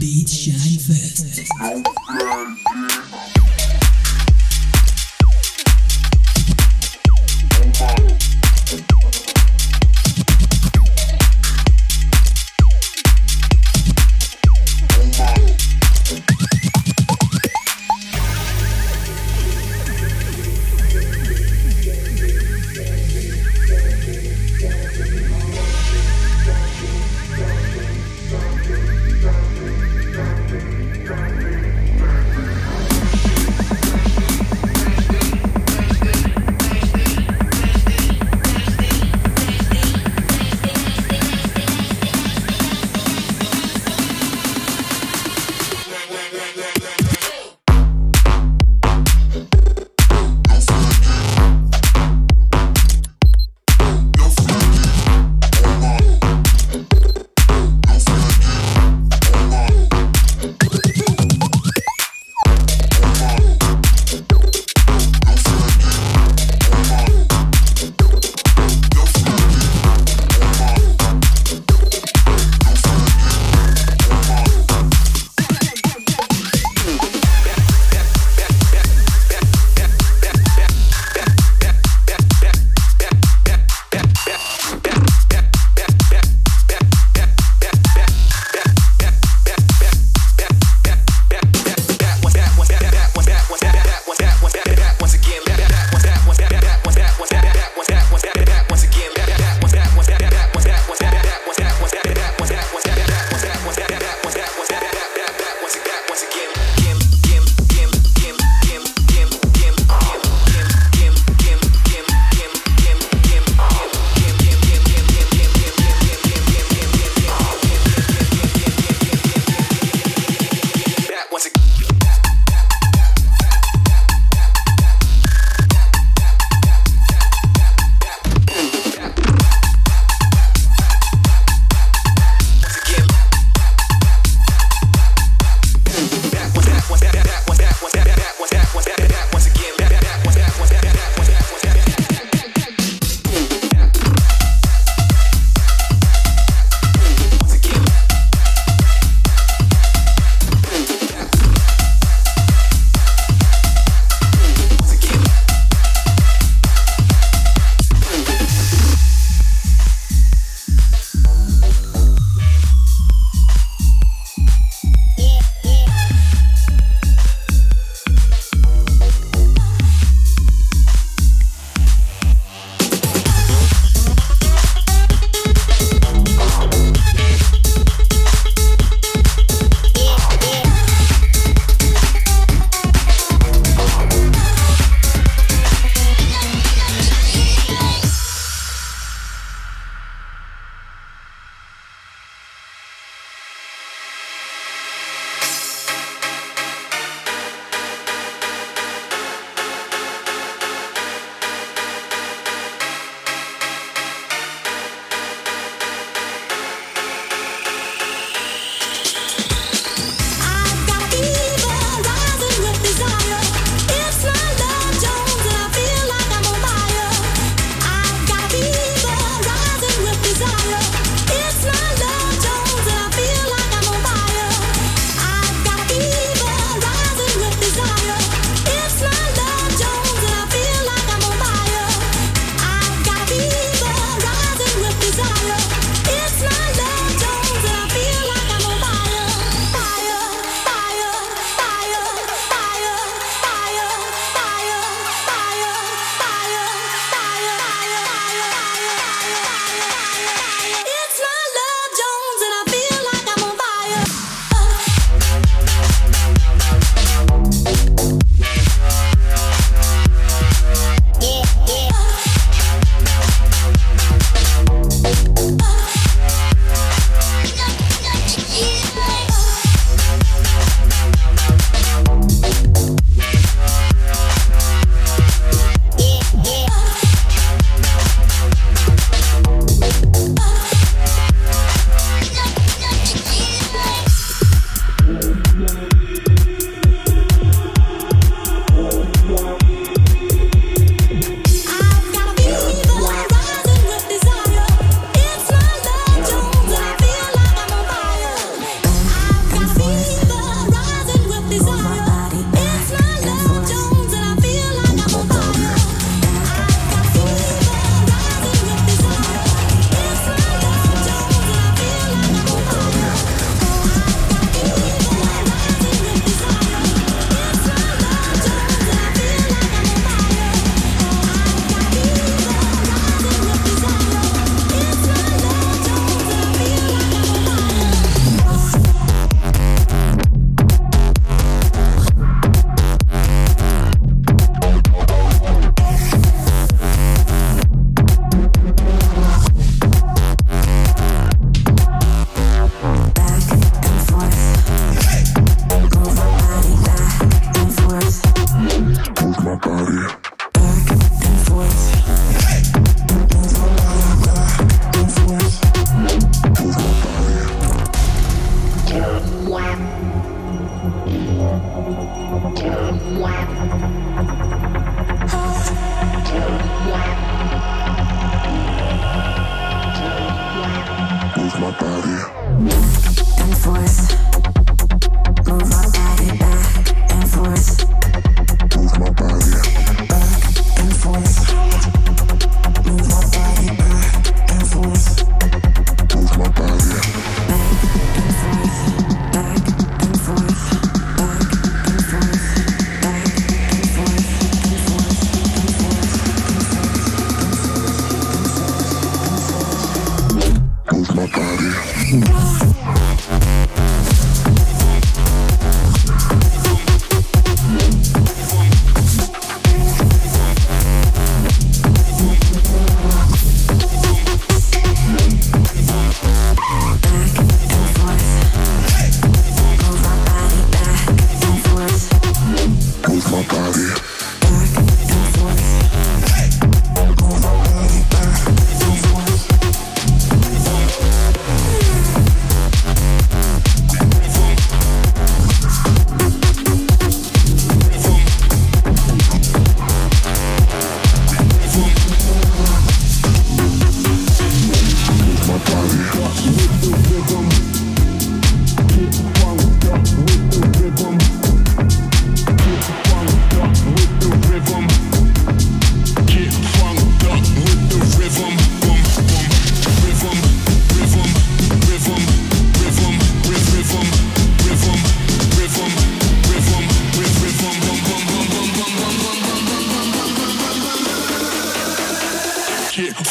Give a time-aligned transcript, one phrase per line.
[0.00, 1.40] Beat Shine Fest.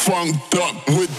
[0.10, 1.19] funked up with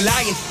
[0.00, 0.49] a lion.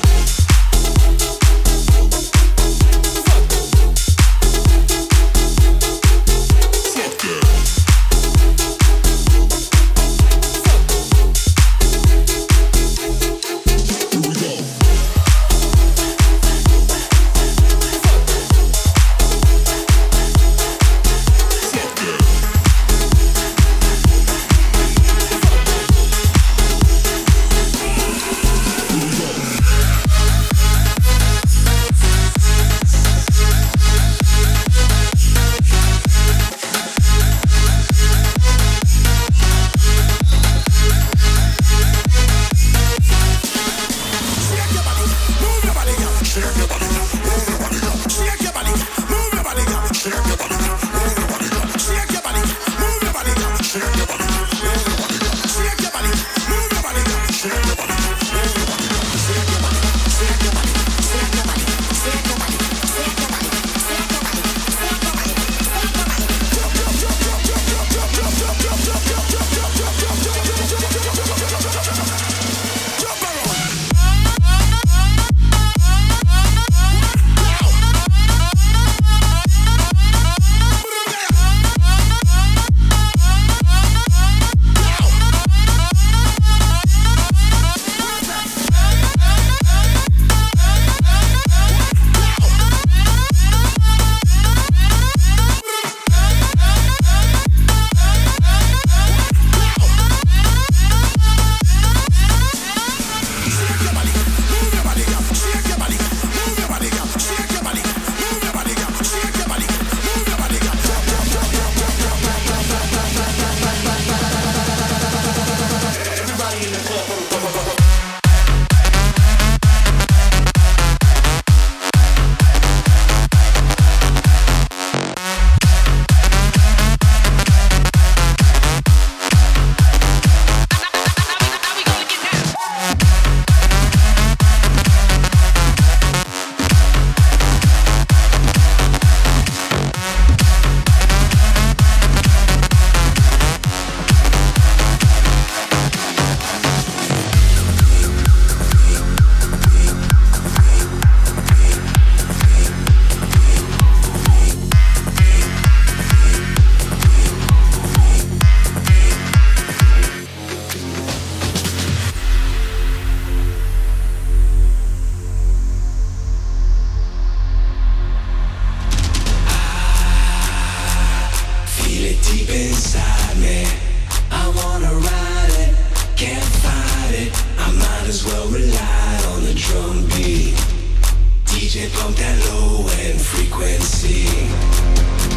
[181.80, 184.24] get bumped that low end frequency.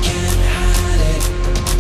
[0.04, 1.24] Can't hide it,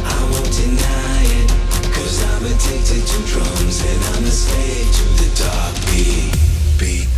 [0.07, 1.51] I won't deny it.
[1.83, 6.31] i I'm addicted to drums and I'm a slave to the dark beat.
[6.79, 7.12] beat.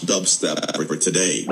[0.00, 1.46] Dubstep for today.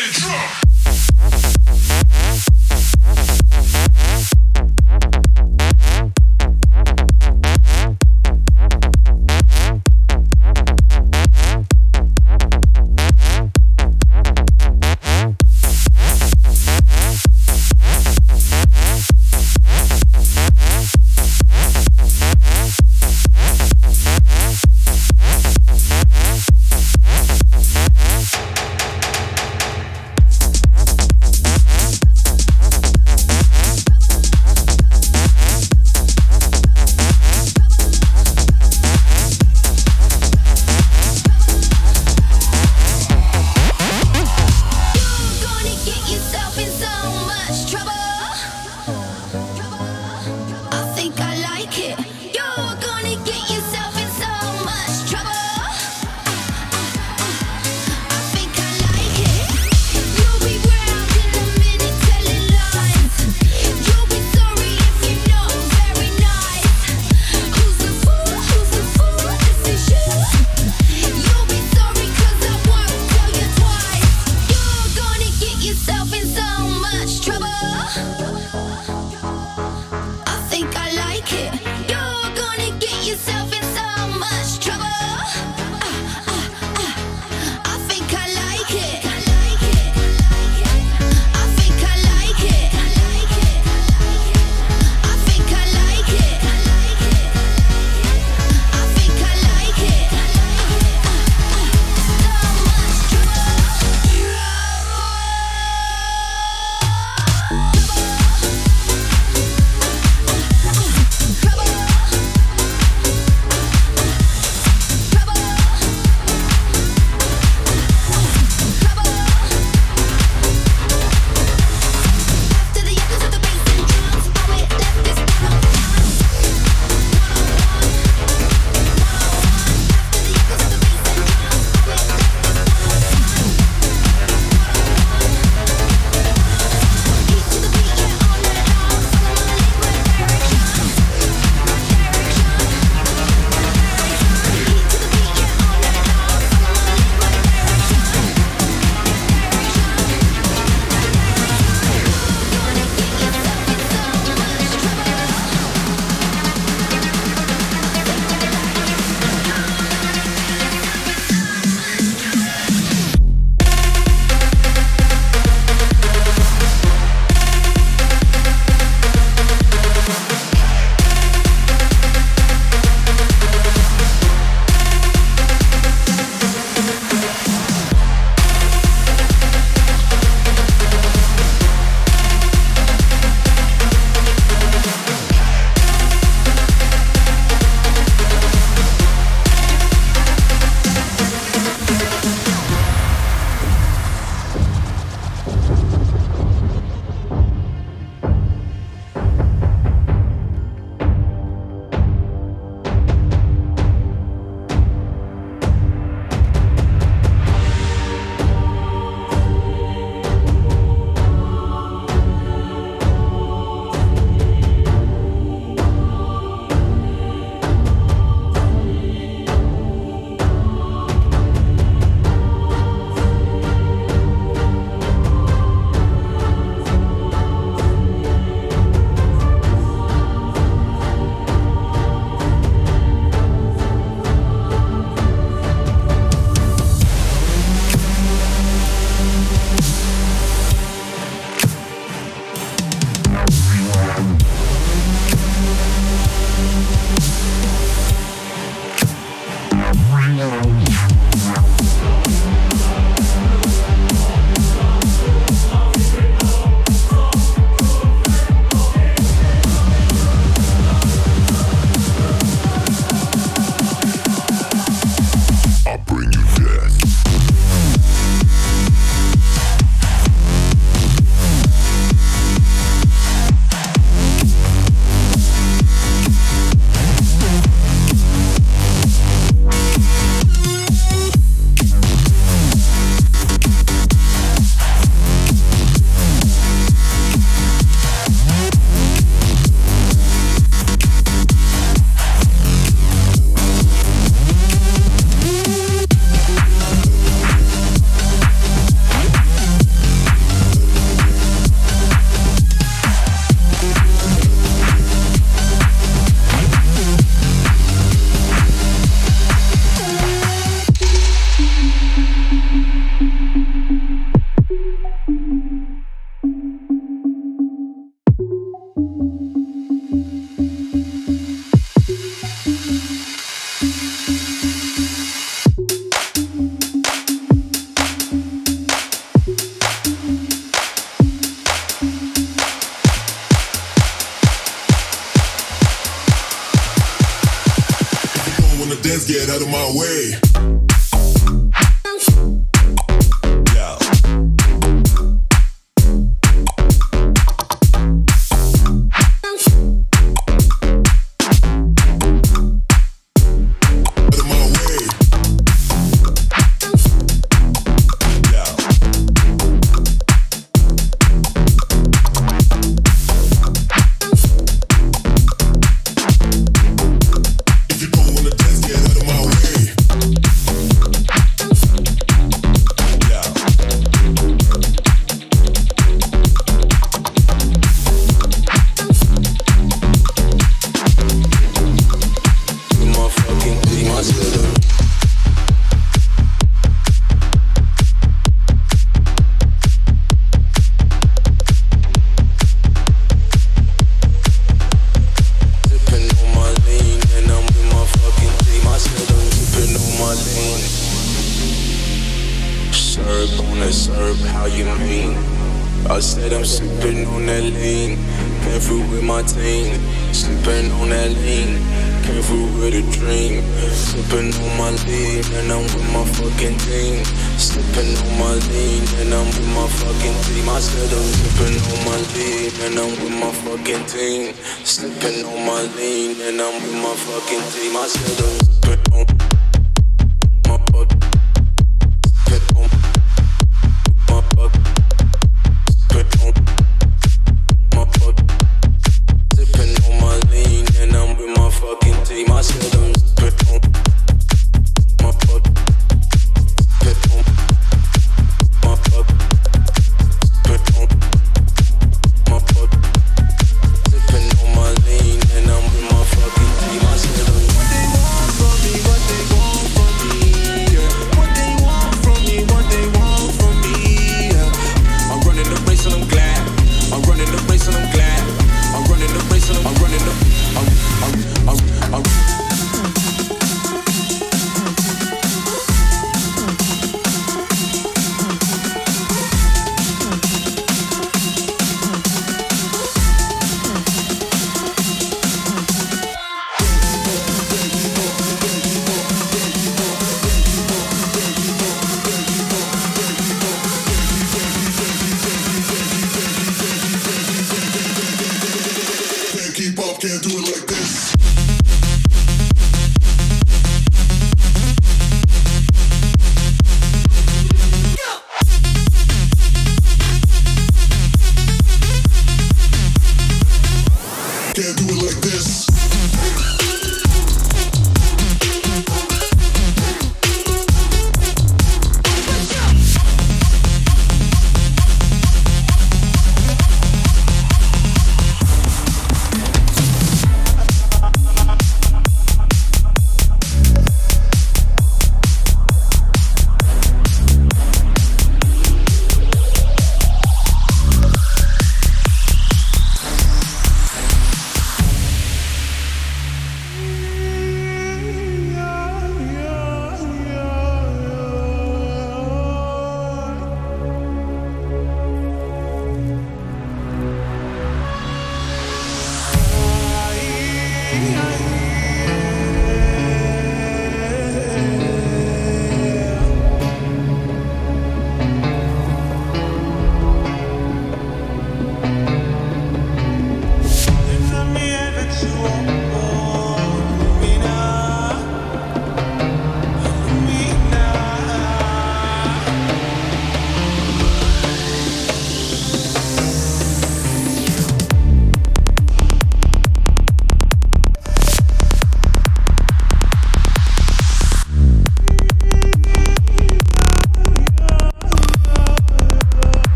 [0.00, 0.59] Planet Trump.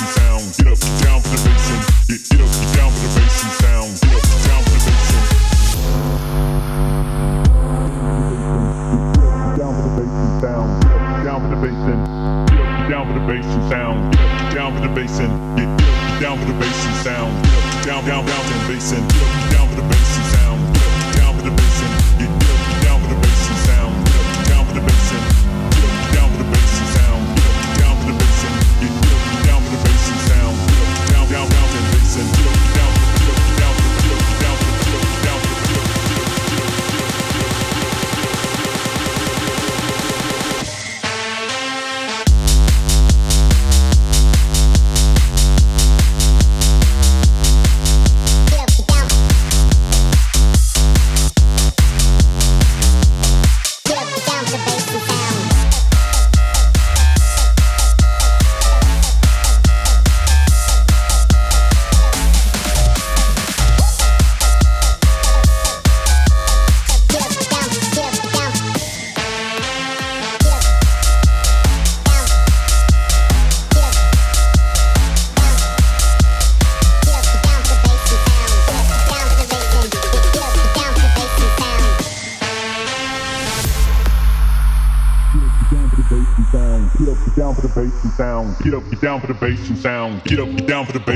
[0.00, 0.63] and sound.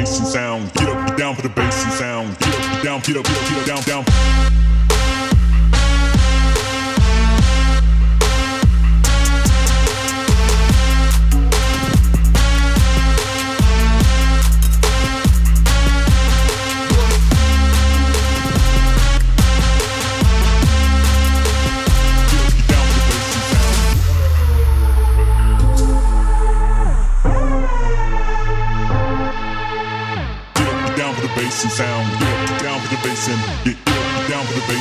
[0.09, 0.73] bass and sound.
[0.75, 2.39] Get up, down for the bass and sound.
[2.39, 4.88] Get up, down, get up, get up, get up, down, down.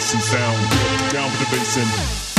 [0.07, 1.11] Legacy sound.
[1.11, 2.36] Down for the bass.